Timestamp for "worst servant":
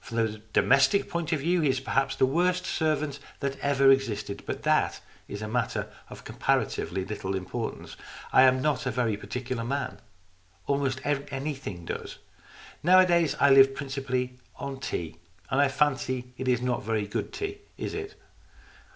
2.24-3.18